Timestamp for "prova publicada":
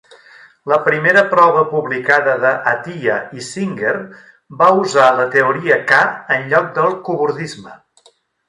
1.33-2.33